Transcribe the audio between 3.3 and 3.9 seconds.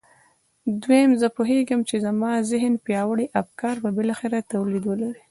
افکار به